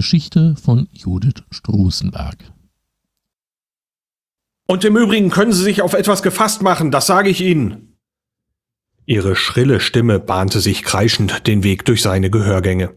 Geschichte 0.00 0.56
von 0.56 0.88
Judith 0.92 1.42
Strusenberg. 1.50 2.38
Und 4.66 4.82
im 4.82 4.96
Übrigen 4.96 5.28
können 5.28 5.52
Sie 5.52 5.62
sich 5.62 5.82
auf 5.82 5.92
etwas 5.92 6.22
gefasst 6.22 6.62
machen, 6.62 6.90
das 6.90 7.06
sage 7.06 7.28
ich 7.28 7.42
Ihnen. 7.42 7.98
Ihre 9.04 9.36
schrille 9.36 9.78
Stimme 9.78 10.18
bahnte 10.18 10.60
sich 10.60 10.84
kreischend 10.84 11.46
den 11.46 11.64
Weg 11.64 11.84
durch 11.84 12.00
seine 12.00 12.30
Gehörgänge. 12.30 12.94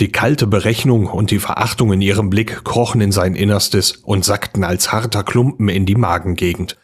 Die 0.00 0.10
kalte 0.10 0.46
Berechnung 0.46 1.08
und 1.08 1.30
die 1.30 1.40
Verachtung 1.40 1.92
in 1.92 2.00
ihrem 2.00 2.30
Blick 2.30 2.64
krochen 2.64 3.02
in 3.02 3.12
sein 3.12 3.34
Innerstes 3.34 3.92
und 3.92 4.24
sackten 4.24 4.64
als 4.64 4.92
harter 4.92 5.24
Klumpen 5.24 5.68
in 5.68 5.84
die 5.84 5.94
Magengegend. 5.94 6.78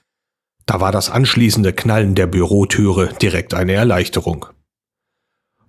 Da 0.66 0.82
war 0.82 0.92
das 0.92 1.08
anschließende 1.08 1.72
Knallen 1.72 2.14
der 2.14 2.26
Bürotüre 2.26 3.14
direkt 3.22 3.54
eine 3.54 3.72
Erleichterung. 3.72 4.44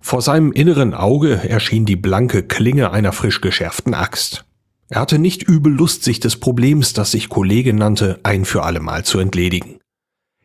Vor 0.06 0.20
seinem 0.20 0.52
inneren 0.52 0.92
Auge 0.92 1.48
erschien 1.48 1.86
die 1.86 1.96
blanke 1.96 2.42
Klinge 2.42 2.90
einer 2.90 3.10
frisch 3.12 3.40
geschärften 3.40 3.94
Axt. 3.94 4.44
Er 4.90 5.00
hatte 5.00 5.18
nicht 5.18 5.42
übel 5.42 5.72
Lust, 5.72 6.04
sich 6.04 6.20
des 6.20 6.36
Problems, 6.36 6.92
das 6.92 7.12
sich 7.12 7.30
Kollege 7.30 7.72
nannte, 7.72 8.20
ein 8.22 8.44
für 8.44 8.64
allemal 8.64 9.06
zu 9.06 9.18
entledigen. 9.18 9.78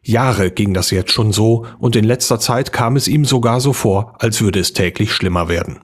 Jahre 0.02 0.50
ging 0.50 0.74
das 0.74 0.92
jetzt 0.92 1.12
schon 1.12 1.34
so, 1.34 1.66
und 1.78 1.98
in 1.98 2.06
letzter 2.06 2.40
Zeit 2.40 2.72
kam 2.72 2.96
es 2.96 3.10
ihm 3.10 3.26
sogar 3.26 3.60
so 3.60 3.74
vor, 3.74 4.16
als 4.20 4.40
würde 4.40 4.62
es 4.62 4.72
täglich 4.72 5.12
schlimmer 5.12 5.50
werden. 5.50 5.82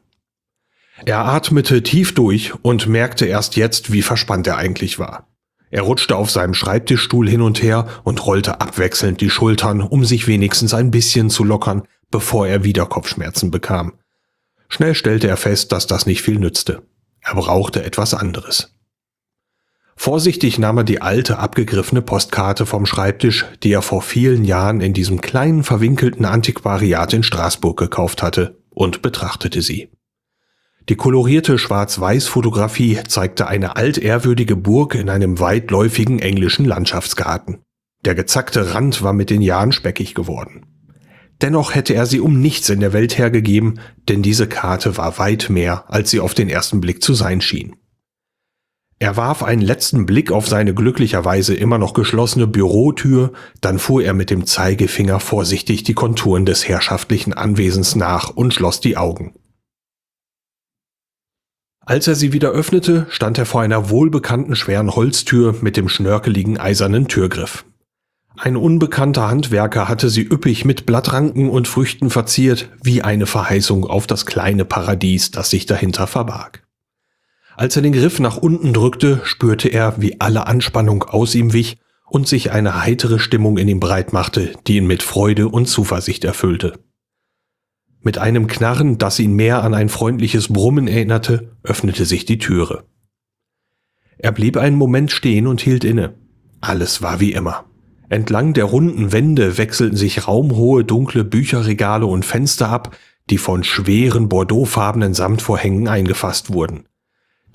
Er 1.03 1.25
atmete 1.25 1.83
tief 1.83 2.15
durch 2.15 2.53
und 2.61 2.87
merkte 2.87 3.25
erst 3.25 3.57
jetzt, 3.57 3.91
wie 3.91 4.03
verspannt 4.03 4.47
er 4.47 4.55
eigentlich 4.55 4.99
war. 4.99 5.27
Er 5.69 5.81
rutschte 5.81 6.15
auf 6.15 6.31
seinem 6.31 6.53
Schreibtischstuhl 6.53 7.27
hin 7.29 7.41
und 7.41 7.61
her 7.61 7.89
und 8.05 8.25
rollte 8.25 8.61
abwechselnd 8.61 9.19
die 9.19 9.29
Schultern, 9.29 9.81
um 9.81 10.05
sich 10.05 10.27
wenigstens 10.27 10.73
ein 10.73 10.91
bisschen 10.91 11.29
zu 11.29 11.43
lockern, 11.43 11.83
bevor 12.15 12.47
er 12.47 12.63
wieder 12.63 12.85
Kopfschmerzen 12.85 13.51
bekam. 13.51 13.91
Schnell 14.69 14.95
stellte 14.95 15.27
er 15.27 15.35
fest, 15.35 15.73
dass 15.73 15.85
das 15.85 16.05
nicht 16.05 16.21
viel 16.21 16.39
nützte. 16.39 16.83
Er 17.19 17.35
brauchte 17.35 17.83
etwas 17.83 18.13
anderes. 18.13 18.73
Vorsichtig 19.97 20.57
nahm 20.57 20.77
er 20.77 20.85
die 20.85 21.01
alte, 21.01 21.39
abgegriffene 21.39 22.01
Postkarte 22.01 22.65
vom 22.65 22.85
Schreibtisch, 22.85 23.45
die 23.63 23.73
er 23.73 23.81
vor 23.81 24.01
vielen 24.01 24.45
Jahren 24.45 24.79
in 24.79 24.93
diesem 24.93 25.19
kleinen, 25.19 25.65
verwinkelten 25.65 26.23
Antiquariat 26.23 27.11
in 27.11 27.23
Straßburg 27.23 27.77
gekauft 27.77 28.23
hatte, 28.23 28.61
und 28.69 29.01
betrachtete 29.01 29.61
sie. 29.61 29.89
Die 30.87 30.95
kolorierte 30.95 31.57
Schwarz-Weiß-Fotografie 31.57 32.97
zeigte 33.09 33.47
eine 33.47 33.75
altehrwürdige 33.75 34.55
Burg 34.55 34.95
in 34.95 35.09
einem 35.09 35.41
weitläufigen 35.41 36.19
englischen 36.19 36.63
Landschaftsgarten. 36.63 37.59
Der 38.05 38.15
gezackte 38.15 38.73
Rand 38.73 39.03
war 39.03 39.11
mit 39.11 39.29
den 39.29 39.41
Jahren 39.41 39.73
speckig 39.73 40.15
geworden. 40.15 40.74
Dennoch 41.41 41.75
hätte 41.75 41.93
er 41.93 42.05
sie 42.05 42.19
um 42.19 42.39
nichts 42.39 42.69
in 42.69 42.79
der 42.79 42.93
Welt 42.93 43.17
hergegeben, 43.17 43.79
denn 44.07 44.21
diese 44.21 44.47
Karte 44.47 44.97
war 44.97 45.17
weit 45.17 45.49
mehr, 45.49 45.85
als 45.87 46.09
sie 46.09 46.19
auf 46.19 46.33
den 46.33 46.49
ersten 46.49 46.81
Blick 46.81 47.03
zu 47.03 47.13
sein 47.13 47.41
schien. 47.41 47.75
Er 48.97 49.17
warf 49.17 49.43
einen 49.43 49.61
letzten 49.61 50.05
Blick 50.05 50.31
auf 50.31 50.47
seine 50.47 50.73
glücklicherweise 50.73 51.53
immer 51.53 51.77
noch 51.77 51.93
geschlossene 51.93 52.47
Bürotür, 52.47 53.33
dann 53.59 53.77
fuhr 53.77 54.01
er 54.01 54.13
mit 54.13 54.29
dem 54.29 54.45
Zeigefinger 54.45 55.19
vorsichtig 55.19 55.83
die 55.83 55.93
Konturen 55.93 56.45
des 56.45 56.67
herrschaftlichen 56.67 57.33
Anwesens 57.33 57.95
nach 57.95 58.29
und 58.29 58.53
schloss 58.53 58.79
die 58.79 58.95
Augen. 58.95 59.35
Als 61.81 62.07
er 62.07 62.15
sie 62.15 62.31
wieder 62.31 62.49
öffnete, 62.51 63.05
stand 63.09 63.37
er 63.37 63.45
vor 63.45 63.61
einer 63.61 63.89
wohlbekannten 63.89 64.55
schweren 64.55 64.95
Holztür 64.95 65.55
mit 65.61 65.75
dem 65.75 65.89
schnörkeligen 65.89 66.57
eisernen 66.57 67.07
Türgriff. 67.07 67.65
Ein 68.37 68.57
unbekannter 68.57 69.29
Handwerker 69.29 69.87
hatte 69.87 70.09
sie 70.09 70.23
üppig 70.23 70.65
mit 70.65 70.85
Blattranken 70.85 71.49
und 71.49 71.67
Früchten 71.67 72.09
verziert, 72.09 72.69
wie 72.83 73.01
eine 73.01 73.25
Verheißung 73.25 73.85
auf 73.85 74.07
das 74.07 74.25
kleine 74.25 74.65
Paradies, 74.65 75.31
das 75.31 75.49
sich 75.49 75.65
dahinter 75.65 76.05
verbarg. 76.05 76.63
Als 77.55 77.75
er 77.77 77.81
den 77.81 77.93
Griff 77.93 78.19
nach 78.19 78.35
unten 78.35 78.73
drückte, 78.73 79.21
spürte 79.23 79.69
er, 79.69 80.01
wie 80.01 80.19
alle 80.19 80.47
Anspannung 80.47 81.03
aus 81.03 81.33
ihm 81.35 81.53
wich 81.53 81.77
und 82.05 82.27
sich 82.27 82.51
eine 82.51 82.83
heitere 82.83 83.19
Stimmung 83.19 83.57
in 83.57 83.69
ihm 83.69 83.79
breit 83.79 84.11
machte, 84.11 84.51
die 84.67 84.77
ihn 84.77 84.87
mit 84.87 85.01
Freude 85.01 85.47
und 85.47 85.67
Zuversicht 85.67 86.25
erfüllte. 86.25 86.79
Mit 88.01 88.17
einem 88.17 88.47
Knarren, 88.47 88.97
das 88.97 89.17
ihn 89.19 89.33
mehr 89.33 89.63
an 89.63 89.73
ein 89.73 89.89
freundliches 89.89 90.49
Brummen 90.49 90.87
erinnerte, 90.87 91.55
öffnete 91.63 92.05
sich 92.05 92.25
die 92.25 92.37
Türe. 92.37 92.83
Er 94.17 94.31
blieb 94.33 94.57
einen 94.57 94.75
Moment 94.75 95.11
stehen 95.11 95.47
und 95.47 95.61
hielt 95.61 95.83
inne. 95.83 96.13
Alles 96.61 97.01
war 97.01 97.19
wie 97.19 97.31
immer. 97.31 97.65
Entlang 98.09 98.53
der 98.53 98.65
runden 98.65 99.11
Wände 99.11 99.57
wechselten 99.57 99.97
sich 99.97 100.27
raumhohe 100.27 100.83
dunkle 100.83 101.23
Bücherregale 101.23 102.05
und 102.05 102.25
Fenster 102.25 102.69
ab, 102.69 102.95
die 103.29 103.37
von 103.37 103.63
schweren 103.63 104.29
bordeauxfarbenen 104.29 105.13
Samtvorhängen 105.13 105.87
eingefasst 105.87 106.53
wurden. 106.53 106.87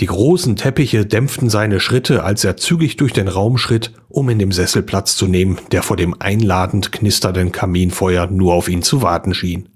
Die 0.00 0.06
großen 0.06 0.56
Teppiche 0.56 1.04
dämpften 1.04 1.50
seine 1.50 1.78
Schritte, 1.78 2.24
als 2.24 2.42
er 2.42 2.56
zügig 2.56 2.96
durch 2.96 3.12
den 3.12 3.28
Raum 3.28 3.58
schritt, 3.58 3.92
um 4.08 4.28
in 4.30 4.38
dem 4.38 4.50
Sessel 4.50 4.82
Platz 4.82 5.14
zu 5.14 5.26
nehmen, 5.26 5.58
der 5.72 5.82
vor 5.82 5.96
dem 5.96 6.16
einladend 6.18 6.90
knisternden 6.90 7.52
Kaminfeuer 7.52 8.26
nur 8.26 8.54
auf 8.54 8.68
ihn 8.68 8.82
zu 8.82 9.02
warten 9.02 9.34
schien. 9.34 9.68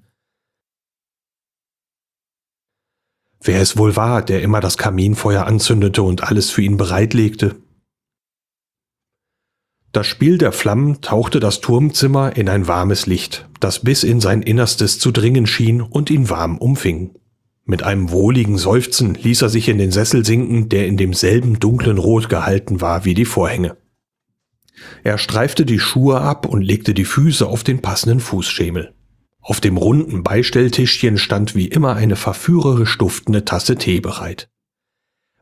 wer 3.45 3.61
es 3.61 3.77
wohl 3.77 3.95
war, 3.95 4.23
der 4.23 4.43
immer 4.43 4.61
das 4.61 4.79
Kaminfeuer 4.79 5.47
anzündete 5.47 6.03
und 6.03 6.25
alles 6.25 6.51
für 6.51 6.63
ihn 6.63 6.77
bereitlegte. 6.77 7.57
Das 9.95 10.09
Spiel 10.09 10.39
der 10.39 10.51
Flammen 10.51 11.03
tauchte 11.03 11.39
das 11.39 11.61
Turmzimmer 11.61 12.37
in 12.37 12.49
ein 12.49 12.67
warmes 12.67 13.07
Licht, 13.07 13.49
das 13.61 13.79
bis 13.79 14.03
in 14.03 14.21
sein 14.21 14.43
Innerstes 14.43 14.99
zu 14.99 15.13
dringen 15.13 15.47
schien 15.47 15.81
und 15.81 16.11
ihn 16.11 16.29
warm 16.29 16.59
umfing. 16.59 17.15
Mit 17.65 17.85
einem 17.85 18.11
wohligen 18.11 18.59
Seufzen 18.59 19.15
ließ 19.15 19.43
er 19.43 19.51
sich 19.51 19.69
in 19.69 19.79
den 19.79 19.93
Sessel 19.93 20.27
sinken, 20.27 20.69
der 20.69 20.89
in 20.89 20.97
demselben 20.97 21.61
dunklen 21.61 21.99
Rot 21.99 22.29
gehalten 22.29 22.81
war 22.81 23.05
wie 23.05 23.15
die 23.15 23.25
Vorhänge. 23.25 23.77
Er 25.05 25.17
streifte 25.17 25.65
die 25.65 25.79
Schuhe 25.79 26.21
ab 26.21 26.45
und 26.45 26.63
legte 26.63 26.93
die 26.93 27.05
Füße 27.05 27.47
auf 27.47 27.63
den 27.63 27.81
passenden 27.81 28.19
Fußschemel. 28.19 28.95
Auf 29.43 29.61
dem 29.61 29.77
runden 29.77 30.25
Beistelltischchen 30.25 31.19
stand 31.19 31.55
wie 31.55 31.69
immer 31.69 31.95
eine 31.95 32.17
verführerisch 32.17 32.99
duftende 32.99 33.45
Tasse 33.45 33.77
Tee 33.77 34.01
bereit. 34.01 34.49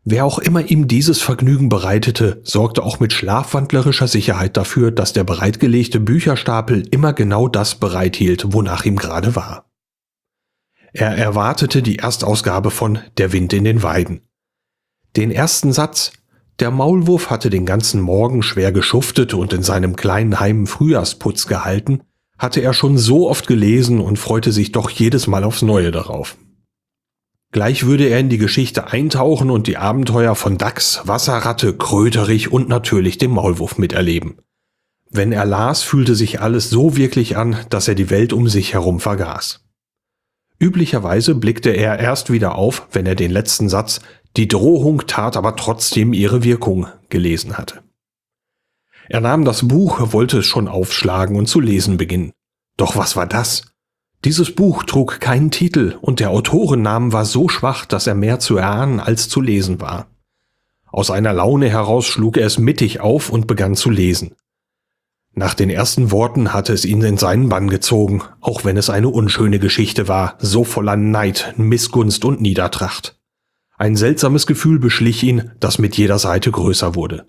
Wer 0.04 0.24
auch 0.24 0.40
immer 0.40 0.68
ihm 0.68 0.88
dieses 0.88 1.22
Vergnügen 1.22 1.68
bereitete, 1.68 2.40
sorgte 2.42 2.82
auch 2.82 2.98
mit 2.98 3.12
schlafwandlerischer 3.12 4.08
Sicherheit 4.08 4.56
dafür, 4.56 4.90
dass 4.90 5.12
der 5.12 5.22
bereitgelegte 5.22 6.00
Bücherstapel 6.00 6.86
immer 6.90 7.12
genau 7.12 7.46
das 7.46 7.76
bereithielt, 7.76 8.52
wonach 8.52 8.84
ihm 8.84 8.96
gerade 8.96 9.36
war. 9.36 9.70
Er 10.92 11.16
erwartete 11.16 11.82
die 11.82 12.00
Erstausgabe 12.00 12.72
von 12.72 12.98
Der 13.16 13.32
Wind 13.32 13.52
in 13.52 13.64
den 13.64 13.82
Weiden. 13.84 14.22
Den 15.16 15.30
ersten 15.30 15.72
Satz, 15.72 16.12
der 16.58 16.72
Maulwurf 16.72 17.30
hatte 17.30 17.48
den 17.48 17.64
ganzen 17.64 18.00
Morgen 18.00 18.42
schwer 18.42 18.72
geschuftet 18.72 19.34
und 19.34 19.52
in 19.52 19.62
seinem 19.62 19.94
kleinen 19.94 20.40
Heim 20.40 20.66
Frühjahrsputz 20.66 21.46
gehalten, 21.46 22.02
hatte 22.38 22.60
er 22.60 22.74
schon 22.74 22.98
so 22.98 23.30
oft 23.30 23.46
gelesen 23.46 24.00
und 24.00 24.18
freute 24.18 24.50
sich 24.50 24.72
doch 24.72 24.90
jedes 24.90 25.28
Mal 25.28 25.44
aufs 25.44 25.62
Neue 25.62 25.92
darauf. 25.92 26.36
Gleich 27.52 27.84
würde 27.84 28.06
er 28.08 28.18
in 28.18 28.30
die 28.30 28.38
Geschichte 28.38 28.88
eintauchen 28.88 29.50
und 29.50 29.66
die 29.66 29.76
Abenteuer 29.76 30.34
von 30.34 30.56
Dachs, 30.56 31.02
Wasserratte, 31.04 31.76
Kröterich 31.76 32.50
und 32.50 32.70
natürlich 32.70 33.18
dem 33.18 33.32
Maulwurf 33.32 33.76
miterleben. 33.76 34.38
Wenn 35.10 35.32
er 35.32 35.44
las, 35.44 35.82
fühlte 35.82 36.14
sich 36.14 36.40
alles 36.40 36.70
so 36.70 36.96
wirklich 36.96 37.36
an, 37.36 37.56
dass 37.68 37.86
er 37.88 37.94
die 37.94 38.08
Welt 38.08 38.32
um 38.32 38.48
sich 38.48 38.72
herum 38.72 39.00
vergaß. 39.00 39.60
Üblicherweise 40.58 41.34
blickte 41.34 41.70
er 41.70 41.98
erst 41.98 42.32
wieder 42.32 42.54
auf, 42.54 42.88
wenn 42.92 43.04
er 43.04 43.16
den 43.16 43.30
letzten 43.30 43.68
Satz 43.68 44.00
Die 44.38 44.48
Drohung 44.48 45.06
tat 45.06 45.36
aber 45.36 45.54
trotzdem 45.56 46.14
ihre 46.14 46.44
Wirkung 46.44 46.86
gelesen 47.10 47.58
hatte. 47.58 47.82
Er 49.08 49.20
nahm 49.20 49.44
das 49.44 49.68
Buch, 49.68 50.12
wollte 50.14 50.38
es 50.38 50.46
schon 50.46 50.68
aufschlagen 50.68 51.36
und 51.36 51.46
zu 51.46 51.60
lesen 51.60 51.98
beginnen. 51.98 52.32
Doch 52.78 52.96
was 52.96 53.14
war 53.14 53.26
das? 53.26 53.71
Dieses 54.24 54.54
Buch 54.54 54.84
trug 54.84 55.18
keinen 55.18 55.50
Titel 55.50 55.98
und 56.00 56.20
der 56.20 56.30
Autorennamen 56.30 57.12
war 57.12 57.24
so 57.24 57.48
schwach, 57.48 57.86
dass 57.86 58.06
er 58.06 58.14
mehr 58.14 58.38
zu 58.38 58.56
erahnen 58.56 59.00
als 59.00 59.28
zu 59.28 59.40
lesen 59.40 59.80
war. 59.80 60.06
Aus 60.86 61.10
einer 61.10 61.32
Laune 61.32 61.68
heraus 61.68 62.06
schlug 62.06 62.36
er 62.36 62.46
es 62.46 62.58
mittig 62.58 63.00
auf 63.00 63.30
und 63.30 63.48
begann 63.48 63.74
zu 63.74 63.90
lesen. 63.90 64.34
Nach 65.34 65.54
den 65.54 65.70
ersten 65.70 66.10
Worten 66.10 66.52
hatte 66.52 66.72
es 66.72 66.84
ihn 66.84 67.02
in 67.02 67.16
seinen 67.16 67.48
Bann 67.48 67.68
gezogen, 67.68 68.22
auch 68.40 68.64
wenn 68.64 68.76
es 68.76 68.90
eine 68.90 69.08
unschöne 69.08 69.58
Geschichte 69.58 70.06
war, 70.06 70.36
so 70.38 70.62
voller 70.62 70.96
Neid, 70.96 71.54
Missgunst 71.56 72.24
und 72.24 72.42
Niedertracht. 72.42 73.18
Ein 73.78 73.96
seltsames 73.96 74.46
Gefühl 74.46 74.78
beschlich 74.78 75.22
ihn, 75.24 75.50
das 75.58 75.78
mit 75.78 75.96
jeder 75.96 76.18
Seite 76.18 76.52
größer 76.52 76.94
wurde. 76.94 77.26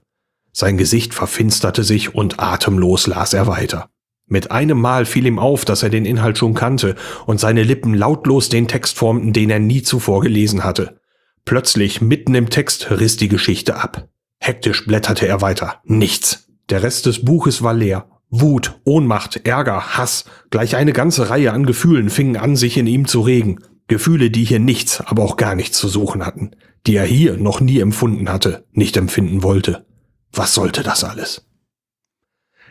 Sein 0.52 0.78
Gesicht 0.78 1.14
verfinsterte 1.14 1.84
sich 1.84 2.14
und 2.14 2.40
atemlos 2.40 3.08
las 3.08 3.34
er 3.34 3.48
weiter. 3.48 3.90
Mit 4.34 4.50
einem 4.50 4.82
Mal 4.82 5.06
fiel 5.06 5.28
ihm 5.28 5.38
auf, 5.38 5.64
dass 5.64 5.84
er 5.84 5.92
den 5.92 6.06
Inhalt 6.06 6.40
schon 6.40 6.56
kannte 6.56 6.96
und 7.28 7.40
seine 7.40 7.62
Lippen 7.62 7.94
lautlos 7.94 8.50
den 8.50 8.68
Text 8.68 8.98
formten, 8.98 9.32
den 9.32 9.52
er 9.52 9.60
nie 9.60 9.84
zuvor 9.84 10.22
gelesen 10.22 10.64
hatte. 10.64 11.00
Plötzlich, 11.46 12.02
mitten 12.02 12.34
im 12.34 12.50
Text, 12.50 12.90
riss 12.90 13.16
die 13.16 13.28
Geschichte 13.28 13.76
ab. 13.76 14.10
Hektisch 14.40 14.88
blätterte 14.88 15.28
er 15.28 15.42
weiter. 15.42 15.82
Nichts. 15.84 16.48
Der 16.72 16.82
Rest 16.82 17.06
des 17.06 17.24
Buches 17.24 17.62
war 17.62 17.76
leer. 17.76 18.10
Wut, 18.32 18.80
Ohnmacht, 18.86 19.46
Ärger, 19.46 20.00
Hass, 20.00 20.26
gleich 20.50 20.76
eine 20.76 20.94
ganze 20.94 21.30
Reihe 21.30 21.54
an 21.54 21.68
Gefühlen 21.68 22.10
fingen 22.10 22.38
an, 22.38 22.56
sich 22.56 22.76
in 22.76 22.88
ihm 22.88 23.08
zu 23.08 23.22
regen. 23.22 23.60
Gefühle, 23.86 24.32
die 24.32 24.46
hier 24.46 24.60
nichts, 24.60 25.00
aber 25.00 25.22
auch 25.22 25.38
gar 25.38 25.54
nichts 25.54 25.78
zu 25.78 25.88
suchen 25.88 26.26
hatten, 26.26 26.56
die 26.88 26.96
er 26.96 27.06
hier 27.06 27.38
noch 27.38 27.62
nie 27.62 27.80
empfunden 27.80 28.30
hatte, 28.30 28.66
nicht 28.72 28.98
empfinden 28.98 29.44
wollte. 29.44 29.86
Was 30.32 30.56
sollte 30.56 30.82
das 30.82 31.04
alles? 31.04 31.46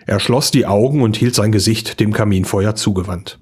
Er 0.07 0.21
schloss 0.21 0.51
die 0.51 0.67
Augen 0.67 1.03
und 1.03 1.17
hielt 1.17 1.35
sein 1.35 1.53
Gesicht 1.53 2.01
dem 2.01 2.13
Kaminfeuer 2.13 2.75
zugewandt. 2.75 3.39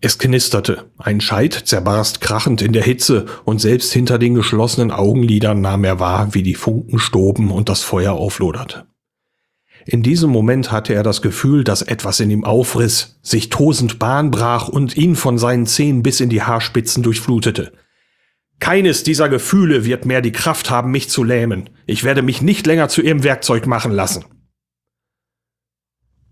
Es 0.00 0.18
knisterte, 0.18 0.90
ein 0.98 1.20
Scheit 1.20 1.54
zerbarst 1.54 2.20
krachend 2.20 2.60
in 2.62 2.72
der 2.72 2.82
Hitze, 2.82 3.26
und 3.44 3.60
selbst 3.60 3.92
hinter 3.92 4.18
den 4.18 4.34
geschlossenen 4.34 4.90
Augenlidern 4.90 5.60
nahm 5.60 5.84
er 5.84 5.98
wahr, 5.98 6.34
wie 6.34 6.42
die 6.42 6.54
Funken 6.54 6.98
stoben 6.98 7.50
und 7.50 7.68
das 7.68 7.82
Feuer 7.82 8.12
aufloderte. 8.12 8.86
In 9.86 10.02
diesem 10.02 10.30
Moment 10.30 10.72
hatte 10.72 10.94
er 10.94 11.02
das 11.02 11.22
Gefühl, 11.22 11.64
dass 11.64 11.80
etwas 11.80 12.20
in 12.20 12.30
ihm 12.30 12.44
aufriss, 12.44 13.18
sich 13.22 13.48
tosend 13.48 13.98
Bahn 13.98 14.30
brach 14.30 14.68
und 14.68 14.96
ihn 14.96 15.14
von 15.14 15.38
seinen 15.38 15.66
Zehen 15.66 16.02
bis 16.02 16.20
in 16.20 16.28
die 16.28 16.42
Haarspitzen 16.42 17.02
durchflutete. 17.02 17.72
Keines 18.58 19.02
dieser 19.02 19.28
Gefühle 19.28 19.84
wird 19.84 20.04
mehr 20.04 20.22
die 20.22 20.32
Kraft 20.32 20.70
haben, 20.70 20.90
mich 20.90 21.08
zu 21.08 21.22
lähmen. 21.22 21.70
Ich 21.86 22.04
werde 22.04 22.22
mich 22.22 22.42
nicht 22.42 22.66
länger 22.66 22.88
zu 22.88 23.00
ihrem 23.00 23.22
Werkzeug 23.22 23.66
machen 23.66 23.92
lassen. 23.92 24.24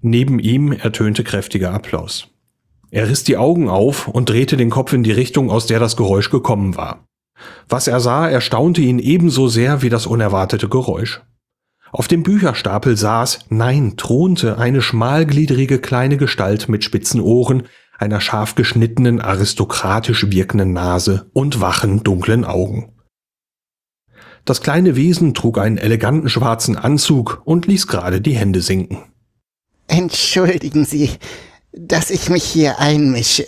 Neben 0.06 0.38
ihm 0.38 0.72
ertönte 0.72 1.24
kräftiger 1.24 1.72
Applaus. 1.72 2.28
Er 2.90 3.08
riss 3.08 3.24
die 3.24 3.38
Augen 3.38 3.70
auf 3.70 4.06
und 4.06 4.28
drehte 4.28 4.58
den 4.58 4.68
Kopf 4.68 4.92
in 4.92 5.02
die 5.02 5.12
Richtung, 5.12 5.50
aus 5.50 5.66
der 5.66 5.80
das 5.80 5.96
Geräusch 5.96 6.28
gekommen 6.28 6.76
war. 6.76 7.06
Was 7.70 7.88
er 7.88 8.00
sah, 8.00 8.28
erstaunte 8.28 8.82
ihn 8.82 8.98
ebenso 8.98 9.48
sehr 9.48 9.80
wie 9.80 9.88
das 9.88 10.04
unerwartete 10.04 10.68
Geräusch. 10.68 11.22
Auf 11.90 12.06
dem 12.06 12.22
Bücherstapel 12.22 12.98
saß, 12.98 13.46
nein, 13.48 13.94
thronte 13.96 14.58
eine 14.58 14.82
schmalgliedrige 14.82 15.78
kleine 15.78 16.18
Gestalt 16.18 16.68
mit 16.68 16.84
spitzen 16.84 17.22
Ohren, 17.22 17.62
einer 17.98 18.20
scharf 18.20 18.56
geschnittenen, 18.56 19.22
aristokratisch 19.22 20.30
wirkenden 20.30 20.74
Nase 20.74 21.30
und 21.32 21.62
wachen, 21.62 22.02
dunklen 22.02 22.44
Augen. 22.44 22.92
Das 24.44 24.60
kleine 24.60 24.96
Wesen 24.96 25.32
trug 25.32 25.56
einen 25.56 25.78
eleganten 25.78 26.28
schwarzen 26.28 26.76
Anzug 26.76 27.40
und 27.46 27.66
ließ 27.66 27.86
gerade 27.86 28.20
die 28.20 28.36
Hände 28.36 28.60
sinken. 28.60 29.13
Entschuldigen 29.86 30.84
Sie, 30.84 31.10
dass 31.72 32.10
ich 32.10 32.28
mich 32.28 32.44
hier 32.44 32.78
einmische, 32.78 33.46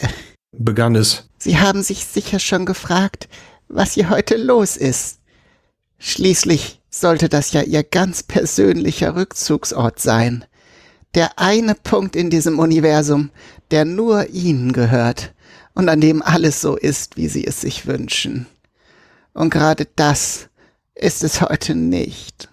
begann 0.53 0.95
es. 0.97 1.29
Sie 1.39 1.59
haben 1.59 1.83
sich 1.83 2.05
sicher 2.05 2.39
schon 2.39 2.67
gefragt, 2.67 3.29
was 3.69 3.93
hier 3.93 4.11
heute 4.11 4.37
los 4.37 4.77
ist. 4.77 5.19
Schließlich 5.99 6.81
sollte 6.91 7.29
das 7.29 7.53
ja 7.53 7.63
Ihr 7.63 7.85
ganz 7.85 8.23
persönlicher 8.23 9.17
Rückzugsort 9.17 10.01
sein. 10.01 10.45
Der 11.15 11.39
eine 11.39 11.75
Punkt 11.75 12.17
in 12.17 12.31
diesem 12.31 12.59
Universum, 12.59 13.31
der 13.71 13.85
nur 13.85 14.29
Ihnen 14.31 14.73
gehört 14.73 15.33
und 15.75 15.89
an 15.89 16.01
dem 16.01 16.23
alles 16.23 16.61
so 16.61 16.77
ist, 16.77 17.17
wie 17.17 17.29
Sie 17.29 17.47
es 17.47 17.61
sich 17.61 17.87
wünschen. 17.87 18.47
Und 19.33 19.51
gerade 19.51 19.87
das 19.97 20.49
ist 20.95 21.23
es 21.23 21.41
heute 21.41 21.75
nicht. 21.75 22.49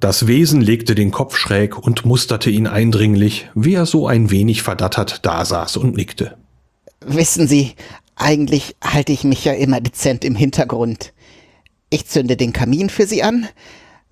Das 0.00 0.28
Wesen 0.28 0.60
legte 0.60 0.94
den 0.94 1.10
Kopf 1.10 1.36
schräg 1.36 1.76
und 1.76 2.04
musterte 2.04 2.50
ihn 2.50 2.68
eindringlich, 2.68 3.50
wie 3.54 3.74
er 3.74 3.84
so 3.84 4.06
ein 4.06 4.30
wenig 4.30 4.62
verdattert 4.62 5.26
dasaß 5.26 5.76
und 5.76 5.96
nickte. 5.96 6.36
Wissen 7.04 7.48
Sie, 7.48 7.72
eigentlich 8.14 8.76
halte 8.82 9.12
ich 9.12 9.24
mich 9.24 9.44
ja 9.44 9.54
immer 9.54 9.80
dezent 9.80 10.24
im 10.24 10.36
Hintergrund. 10.36 11.12
Ich 11.90 12.06
zünde 12.06 12.36
den 12.36 12.52
Kamin 12.52 12.90
für 12.90 13.06
Sie 13.06 13.24
an, 13.24 13.48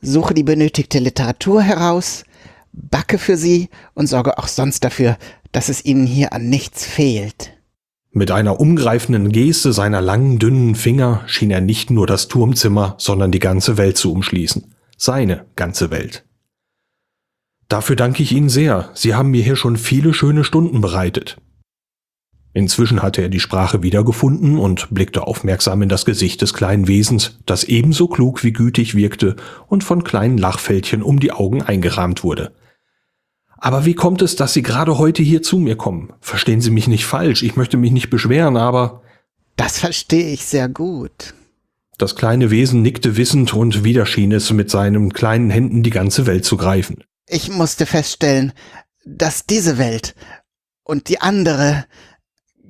suche 0.01 0.35
die 0.35 0.43
benötigte 0.43 0.99
Literatur 0.99 1.63
heraus, 1.63 2.25
backe 2.73 3.19
für 3.19 3.37
Sie 3.37 3.69
und 3.95 4.09
sorge 4.09 4.39
auch 4.39 4.49
sonst 4.49 4.83
dafür, 4.83 5.17
dass 5.53 5.69
es 5.69 5.85
Ihnen 5.85 6.07
hier 6.07 6.33
an 6.33 6.49
nichts 6.49 6.85
fehlt. 6.85 7.53
Mit 8.11 8.33
einer 8.33 8.59
umgreifenden 8.59 9.31
Geste 9.31 9.73
seiner 9.73 10.01
langen, 10.01 10.41
dünnen 10.41 10.75
Finger 10.75 11.23
schien 11.27 11.53
er 11.53 11.61
nicht 11.61 11.91
nur 11.91 12.09
das 12.09 12.27
Turmzimmer, 12.27 12.97
sondern 12.99 13.31
die 13.31 13.39
ganze 13.39 13.77
Welt 13.77 13.99
zu 13.99 14.11
umschließen. 14.11 14.75
Seine 14.97 15.47
ganze 15.57 15.91
Welt. 15.91 16.25
Dafür 17.69 17.97
danke 17.97 18.23
ich 18.23 18.33
Ihnen 18.33 18.49
sehr. 18.49 18.91
Sie 18.95 19.15
haben 19.15 19.31
mir 19.31 19.43
hier 19.43 19.57
schon 19.57 19.77
viele 19.77 20.15
schöne 20.15 20.45
Stunden 20.45 20.81
bereitet. 20.81 21.37
Inzwischen 22.55 23.03
hatte 23.03 23.21
er 23.21 23.29
die 23.29 23.41
Sprache 23.41 23.83
wiedergefunden 23.83 24.57
und 24.57 24.89
blickte 24.91 25.27
aufmerksam 25.27 25.83
in 25.83 25.91
das 25.91 26.07
Gesicht 26.07 26.41
des 26.41 26.55
kleinen 26.55 26.89
Wesens, 26.89 27.39
das 27.45 27.65
ebenso 27.65 28.09
klug 28.09 28.45
wie 28.45 28.53
gütig 28.55 28.95
wirkte 28.95 29.37
und 29.67 29.85
von 29.85 30.05
kleinen 30.05 30.39
Lachfältchen 30.39 31.03
um 31.03 31.21
die 31.21 31.33
Augen 31.33 31.61
eingerahmt 31.61 32.25
wurde. 32.25 32.55
Aber 33.59 33.85
wie 33.85 33.95
kommt 33.95 34.23
es, 34.23 34.37
dass 34.37 34.55
Sie 34.55 34.63
gerade 34.63 34.97
heute 34.97 35.23
hier 35.23 35.43
zu 35.43 35.59
mir 35.59 35.77
kommen? 35.77 36.15
Verstehen 36.21 36.63
Sie 36.63 36.71
mich 36.71 36.89
nicht 36.89 37.05
falsch, 37.05 37.43
ich 37.43 37.57
möchte 37.57 37.77
mich 37.77 37.93
nicht 37.93 38.09
beschweren, 38.09 38.57
aber. 38.57 39.03
Das 39.57 39.79
verstehe 39.79 40.33
ich 40.33 40.47
sehr 40.47 40.71
gut. 40.71 41.35
Das 41.99 42.15
kleine 42.15 42.51
Wesen 42.51 42.83
nickte 42.83 43.17
wissend 43.17 43.55
und 43.55 43.83
wieder 43.83 44.05
schien 44.05 44.33
es 44.33 44.53
mit 44.53 44.71
seinen 44.71 45.13
kleinen 45.13 45.51
Händen 45.51 45.83
die 45.83 45.91
ganze 45.91 46.27
Welt 46.27 46.45
zu 46.45 46.57
greifen. 46.57 47.05
Ich 47.27 47.49
musste 47.49 47.87
feststellen, 47.87 48.53
dass 49.05 49.47
diese 49.47 49.79
Welt 49.79 50.15
und 50.85 51.09
die 51.09 51.21
andere 51.21 51.87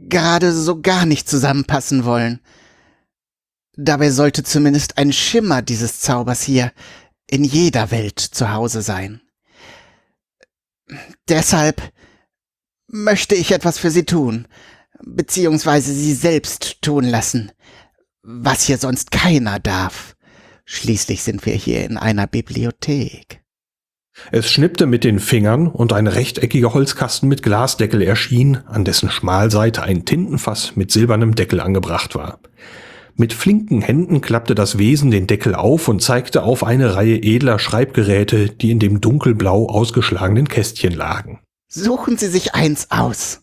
gerade 0.08 0.52
so 0.52 0.80
gar 0.80 1.06
nicht 1.06 1.28
zusammenpassen 1.28 2.04
wollen. 2.04 2.40
Dabei 3.76 4.10
sollte 4.10 4.42
zumindest 4.42 4.96
ein 4.96 5.12
Schimmer 5.12 5.60
dieses 5.60 6.00
Zaubers 6.00 6.42
hier 6.42 6.72
in 7.26 7.44
jeder 7.44 7.90
Welt 7.90 8.20
zu 8.20 8.52
Hause 8.52 8.80
sein. 8.82 9.20
Deshalb 11.28 11.82
möchte 12.86 13.34
ich 13.34 13.50
etwas 13.50 13.78
für 13.78 13.90
Sie 13.90 14.04
tun, 14.04 14.46
beziehungsweise 15.02 15.92
Sie 15.92 16.14
selbst 16.14 16.80
tun 16.80 17.04
lassen, 17.04 17.50
was 18.26 18.62
hier 18.62 18.76
sonst 18.76 19.12
keiner 19.12 19.60
darf. 19.60 20.16
Schließlich 20.64 21.22
sind 21.22 21.46
wir 21.46 21.54
hier 21.54 21.84
in 21.84 21.96
einer 21.96 22.26
Bibliothek. 22.26 23.40
Es 24.32 24.50
schnippte 24.50 24.86
mit 24.86 25.04
den 25.04 25.20
Fingern 25.20 25.68
und 25.68 25.92
ein 25.92 26.06
rechteckiger 26.06 26.74
Holzkasten 26.74 27.28
mit 27.28 27.42
Glasdeckel 27.42 28.02
erschien, 28.02 28.56
an 28.66 28.84
dessen 28.84 29.10
Schmalseite 29.10 29.82
ein 29.82 30.04
Tintenfass 30.04 30.74
mit 30.74 30.90
silbernem 30.90 31.34
Deckel 31.34 31.60
angebracht 31.60 32.14
war. 32.14 32.40
Mit 33.14 33.32
flinken 33.32 33.80
Händen 33.80 34.20
klappte 34.20 34.54
das 34.54 34.78
Wesen 34.78 35.10
den 35.10 35.26
Deckel 35.26 35.54
auf 35.54 35.88
und 35.88 36.02
zeigte 36.02 36.42
auf 36.42 36.64
eine 36.64 36.96
Reihe 36.96 37.16
edler 37.22 37.58
Schreibgeräte, 37.58 38.50
die 38.50 38.70
in 38.70 38.78
dem 38.78 39.00
dunkelblau 39.00 39.68
ausgeschlagenen 39.68 40.48
Kästchen 40.48 40.92
lagen. 40.92 41.40
Suchen 41.68 42.18
Sie 42.18 42.28
sich 42.28 42.54
eins 42.54 42.90
aus. 42.90 43.42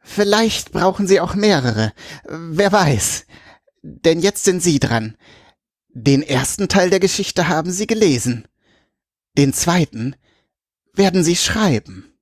Vielleicht 0.00 0.72
brauchen 0.72 1.06
Sie 1.06 1.20
auch 1.20 1.34
mehrere. 1.34 1.92
Wer 2.28 2.72
weiß. 2.72 3.26
Denn 3.82 4.20
jetzt 4.20 4.44
sind 4.44 4.62
Sie 4.62 4.78
dran. 4.78 5.16
Den 5.88 6.22
ersten 6.22 6.68
Teil 6.68 6.90
der 6.90 7.00
Geschichte 7.00 7.48
haben 7.48 7.70
Sie 7.70 7.86
gelesen. 7.86 8.46
Den 9.36 9.52
zweiten 9.52 10.16
werden 10.94 11.24
Sie 11.24 11.36
schreiben. 11.36 12.12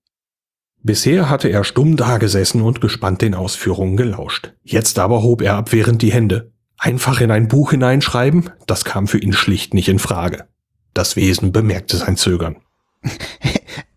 Bisher 0.83 1.29
hatte 1.29 1.49
er 1.49 1.63
stumm 1.65 1.97
dagesessen 1.97 2.63
und 2.63 2.81
gespannt 2.81 3.21
den 3.21 3.35
Ausführungen 3.35 3.97
gelauscht. 3.97 4.55
Jetzt 4.63 4.99
aber 4.99 5.23
hob 5.23 5.43
er 5.43 5.55
abwehrend 5.55 6.01
die 6.01 6.13
Hände. 6.13 6.53
Einfach 6.79 7.21
in 7.21 7.31
ein 7.31 7.49
Buch 7.49 7.73
hineinschreiben, 7.73 8.51
das 8.67 8.87
kam 8.87 9.07
für 9.07 9.19
ihn 9.19 9.35
schlicht 9.35 9.75
nicht 9.75 9.89
in 9.89 9.99
Frage. 9.99 10.49
Das 10.95 11.15
Wesen 11.17 11.53
bemerkte 11.53 11.97
sein 11.99 12.17
Zögern. 12.17 12.57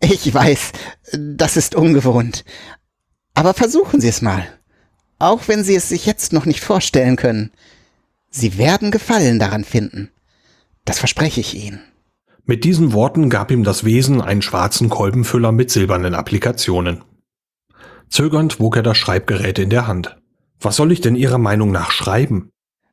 Ich 0.05 0.33
weiß, 0.33 0.73
das 1.13 1.55
ist 1.55 1.75
ungewohnt. 1.75 2.43
Aber 3.33 3.53
versuchen 3.53 4.01
Sie 4.01 4.09
es 4.09 4.21
mal. 4.21 4.45
Auch 5.23 5.47
wenn 5.47 5.63
Sie 5.63 5.73
es 5.73 5.87
sich 5.87 6.05
jetzt 6.05 6.33
noch 6.33 6.45
nicht 6.45 6.59
vorstellen 6.59 7.15
können. 7.15 7.51
Sie 8.29 8.57
werden 8.57 8.91
Gefallen 8.91 9.39
daran 9.39 9.63
finden. 9.63 10.09
Das 10.83 10.99
verspreche 10.99 11.39
ich 11.39 11.55
Ihnen. 11.55 11.79
Mit 12.43 12.65
diesen 12.65 12.91
Worten 12.91 13.29
gab 13.29 13.49
ihm 13.49 13.63
das 13.63 13.85
Wesen 13.85 14.19
einen 14.19 14.41
schwarzen 14.41 14.89
Kolbenfüller 14.89 15.53
mit 15.53 15.71
silbernen 15.71 16.13
Applikationen. 16.13 17.05
Zögernd 18.09 18.59
wog 18.59 18.75
er 18.75 18.83
das 18.83 18.97
Schreibgerät 18.97 19.59
in 19.59 19.69
der 19.69 19.87
Hand. 19.87 20.17
Was 20.59 20.75
soll 20.75 20.91
ich 20.91 20.99
denn 20.99 21.15
Ihrer 21.15 21.37
Meinung 21.37 21.71
nach 21.71 21.91
schreiben? 21.91 22.49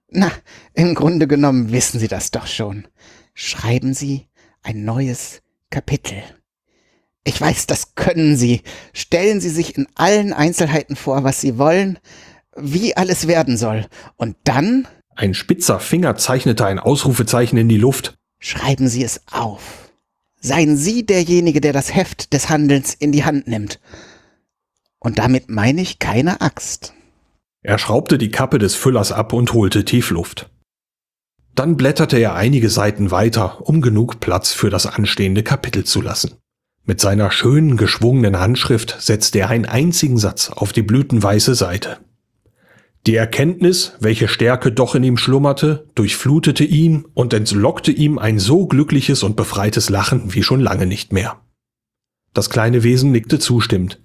Na, 0.09 0.31
im 0.75 0.95
Grunde 0.95 1.27
genommen 1.27 1.73
wissen 1.73 1.99
Sie 1.99 2.07
das 2.07 2.31
doch 2.31 2.47
schon. 2.47 2.87
Schreiben 3.35 3.93
Sie 3.93 4.29
ein 4.63 4.85
neues 4.85 5.43
Kapitel. 5.69 6.23
Ich 7.25 7.41
weiß, 7.41 7.67
das 7.67 7.95
können 7.95 8.37
Sie. 8.37 8.63
Stellen 8.93 9.41
Sie 9.41 9.51
sich 9.51 9.77
in 9.77 9.87
allen 9.95 10.33
Einzelheiten 10.33 10.97
vor, 10.97 11.23
was 11.25 11.41
Sie 11.41 11.59
wollen, 11.59 11.99
wie 12.57 12.97
alles 12.97 13.27
werden 13.27 13.57
soll. 13.57 13.87
Und 14.17 14.37
dann? 14.45 14.89
Ein 15.17 15.35
spitzer 15.35 15.81
Finger 15.81 16.17
zeichnete 16.17 16.65
ein 16.65 16.79
Ausrufezeichen 16.79 17.59
in 17.59 17.69
die 17.69 17.77
Luft. 17.77 18.17
Schreiben 18.39 18.89
Sie 18.89 19.05
es 19.05 19.21
auf. 19.31 19.91
Seien 20.41 20.77
Sie 20.77 21.05
derjenige, 21.05 21.61
der 21.61 21.75
das 21.75 21.95
Heft 21.95 22.33
des 22.33 22.49
Handelns 22.49 22.95
in 22.95 23.13
die 23.13 23.25
Hand 23.25 23.47
nimmt. 23.47 23.81
Und 24.99 25.19
damit 25.19 25.51
meine 25.51 25.83
ich 25.83 25.99
keine 25.99 26.41
Axt. 26.41 26.95
Er 27.63 27.77
schraubte 27.77 28.17
die 28.17 28.31
Kappe 28.31 28.59
des 28.59 28.75
Füllers 28.75 29.13
ab 29.13 29.35
und 29.35 29.53
holte 29.53 29.85
tief 29.85 30.11
Luft. 30.11 30.51
Dann 31.55 31.77
blätterte 31.77 32.17
er 32.17 32.35
einige 32.35 32.71
Seiten 32.71 33.11
weiter, 33.11 33.61
um 33.69 33.83
genug 33.83 34.21
Platz 34.21 34.53
für 34.53 34.71
das 34.71 34.87
anstehende 34.87 35.43
Kapitel 35.43 35.85
zu 35.85 36.01
lassen. 36.01 36.37
Mit 36.91 37.01
seiner 37.01 37.31
schönen, 37.31 37.77
geschwungenen 37.77 38.41
Handschrift 38.41 38.97
setzte 38.99 39.39
er 39.39 39.51
einen 39.51 39.65
einzigen 39.65 40.19
Satz 40.19 40.51
auf 40.51 40.73
die 40.73 40.83
blütenweiße 40.83 41.55
Seite. 41.55 41.99
Die 43.07 43.15
Erkenntnis, 43.15 43.93
welche 44.01 44.27
Stärke 44.27 44.73
doch 44.73 44.97
in 44.97 45.05
ihm 45.05 45.17
schlummerte, 45.17 45.87
durchflutete 45.95 46.65
ihn 46.65 47.05
und 47.15 47.33
entlockte 47.33 47.93
ihm 47.93 48.19
ein 48.19 48.41
so 48.41 48.67
glückliches 48.67 49.23
und 49.23 49.37
befreites 49.37 49.89
Lachen 49.89 50.35
wie 50.35 50.43
schon 50.43 50.59
lange 50.59 50.85
nicht 50.85 51.13
mehr. 51.13 51.41
Das 52.35 52.51
kleine 52.51 52.83
Wesen 52.83 53.13
nickte 53.13 53.39
zustimmend. 53.39 54.03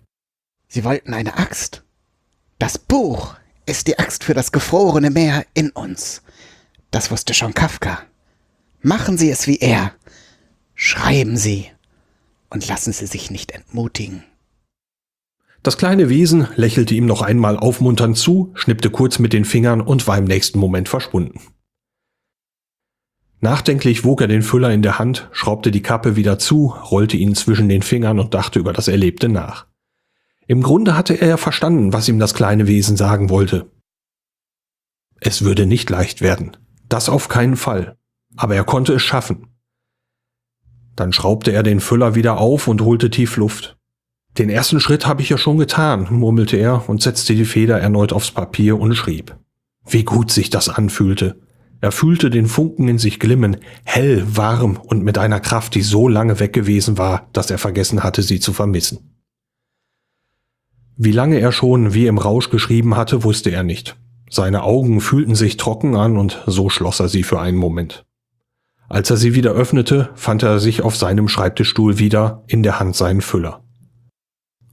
Sie 0.68 0.84
wollten 0.84 1.16
eine 1.16 1.40
Axt. 1.40 1.84
Das 2.60 2.78
Buch 2.78 3.34
ist 3.66 3.88
die 3.88 3.98
Axt 3.98 4.24
für 4.24 4.36
das 4.36 4.52
gefrorene 4.52 5.10
Meer 5.10 5.44
in 5.56 5.72
uns. 5.72 6.22
Das 6.92 7.10
wusste 7.10 7.34
schon 7.34 7.56
Kafka. 7.56 8.04
Machen 8.84 9.18
Sie 9.18 9.32
es 9.32 9.48
wie 9.48 9.58
er. 9.58 9.94
Schreiben 10.76 11.36
Sie 11.36 11.72
und 12.56 12.68
lassen 12.70 12.94
Sie 12.94 13.06
sich 13.06 13.30
nicht 13.32 13.52
entmutigen. 13.52 14.24
Das 15.62 15.78
kleine 15.78 16.08
Wesen 16.08 16.48
lächelte 16.56 16.96
ihm 16.96 17.06
noch 17.06 17.22
einmal 17.22 17.58
aufmunternd 17.58 18.18
zu, 18.18 18.52
schnippte 18.56 18.90
kurz 18.90 19.20
mit 19.20 19.34
den 19.34 19.44
Fingern 19.44 19.82
und 19.82 20.08
war 20.08 20.18
im 20.18 20.24
nächsten 20.24 20.58
Moment 20.58 20.88
verschwunden. 20.88 21.42
Nachdenklich 23.42 24.06
wog 24.06 24.22
er 24.22 24.28
den 24.28 24.42
Füller 24.42 24.72
in 24.72 24.84
der 24.84 25.00
Hand, 25.00 25.28
schraubte 25.34 25.70
die 25.70 25.82
Kappe 25.82 26.16
wieder 26.16 26.40
zu, 26.40 26.68
rollte 26.68 27.18
ihn 27.18 27.36
zwischen 27.36 27.68
den 27.68 27.82
Fingern 27.82 28.20
und 28.20 28.34
dachte 28.34 28.58
über 28.58 28.72
das 28.72 28.88
Erlebte 28.88 29.28
nach. 29.28 29.68
Im 30.48 30.64
Grunde 30.64 30.96
hatte 30.96 31.20
er 31.20 31.28
ja 31.28 31.38
verstanden, 31.38 31.92
was 31.92 32.08
ihm 32.08 32.20
das 32.20 32.34
kleine 32.34 32.68
Wesen 32.68 32.96
sagen 32.96 33.30
wollte. 33.30 33.70
Es 35.20 35.44
würde 35.44 35.66
nicht 35.66 35.90
leicht 35.90 36.22
werden. 36.22 36.56
Das 36.88 37.10
auf 37.10 37.28
keinen 37.28 37.58
Fall. 37.58 37.98
Aber 38.38 38.56
er 38.56 38.64
konnte 38.64 38.94
es 38.94 39.02
schaffen. 39.02 39.55
Dann 40.96 41.14
schraubte 41.14 41.52
er 41.52 41.64
den 41.64 41.80
Füller 41.80 42.16
wieder 42.16 42.38
auf 42.40 42.68
und 42.68 42.82
holte 42.82 43.10
tief 43.10 43.38
Luft. 43.38 43.78
Den 44.38 44.50
ersten 44.50 44.80
Schritt 44.80 45.08
habe 45.08 45.22
ich 45.22 45.30
ja 45.30 45.38
schon 45.38 45.58
getan, 45.58 46.08
murmelte 46.10 46.58
er 46.58 46.90
und 46.90 47.02
setzte 47.02 47.36
die 47.36 47.46
Feder 47.46 47.80
erneut 47.80 48.12
aufs 48.12 48.32
Papier 48.32 48.80
und 48.80 48.94
schrieb. 48.96 49.36
Wie 49.88 50.04
gut 50.04 50.32
sich 50.32 50.50
das 50.50 50.68
anfühlte. 50.68 51.40
Er 51.82 51.92
fühlte 51.92 52.30
den 52.30 52.48
Funken 52.48 52.88
in 52.88 52.98
sich 52.98 53.20
glimmen, 53.20 53.58
hell, 53.84 54.26
warm 54.28 54.78
und 54.78 55.04
mit 55.04 55.18
einer 55.18 55.40
Kraft, 55.40 55.76
die 55.76 55.82
so 55.82 56.08
lange 56.08 56.40
weg 56.40 56.52
gewesen 56.52 56.98
war, 56.98 57.30
dass 57.34 57.52
er 57.52 57.58
vergessen 57.58 58.04
hatte, 58.04 58.24
sie 58.24 58.40
zu 58.40 58.54
vermissen. 58.54 59.16
Wie 60.98 61.12
lange 61.12 61.40
er 61.40 61.52
schon 61.52 61.94
wie 61.94 62.08
im 62.08 62.18
Rausch 62.18 62.50
geschrieben 62.50 62.96
hatte, 62.96 63.24
wusste 63.24 63.52
er 63.52 63.64
nicht. 63.64 63.98
Seine 64.30 64.64
Augen 64.64 65.02
fühlten 65.02 65.36
sich 65.36 65.58
trocken 65.58 65.96
an 65.96 66.18
und 66.18 66.42
so 66.48 66.70
schloss 66.70 67.00
er 67.00 67.10
sie 67.10 67.24
für 67.24 67.40
einen 67.40 67.58
Moment. 67.58 68.06
Als 68.88 69.10
er 69.10 69.18
sie 69.18 69.34
wieder 69.34 69.52
öffnete, 69.52 70.10
fand 70.16 70.44
er 70.44 70.60
sich 70.60 70.84
auf 70.84 70.96
seinem 70.96 71.28
Schreibtischstuhl 71.28 71.98
wieder, 71.98 72.44
in 72.48 72.64
der 72.64 72.80
Hand 72.80 72.96
seinen 72.96 73.22
Füller. 73.22 73.64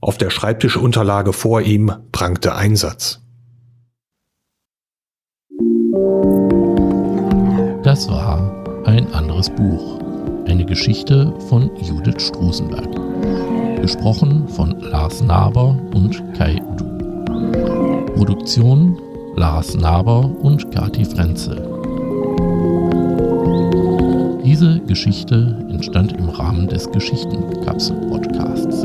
Auf 0.01 0.17
der 0.17 0.29
Schreibtischunterlage 0.29 1.33
vor 1.33 1.61
ihm 1.61 1.91
prangte 2.11 2.55
ein 2.55 2.75
Satz. 2.75 3.21
Das 7.83 8.07
war 8.07 8.83
ein 8.85 9.11
anderes 9.13 9.49
Buch. 9.49 9.99
Eine 10.45 10.65
Geschichte 10.65 11.33
von 11.49 11.71
Judith 11.81 12.27
Strusenberg. 12.27 12.89
Gesprochen 13.81 14.47
von 14.47 14.79
Lars 14.79 15.21
Naber 15.21 15.77
und 15.93 16.21
Kai 16.37 16.61
Du. 16.77 16.85
Produktion 18.15 18.99
Lars 19.35 19.73
Naber 19.73 20.25
und 20.41 20.71
Kati 20.71 21.05
Frenzel. 21.05 21.72
Diese 24.45 24.79
Geschichte 24.81 25.55
entstand 25.69 26.11
im 26.13 26.27
Rahmen 26.27 26.67
des 26.67 26.91
Geschichtenkapsel-Podcasts. 26.91 28.83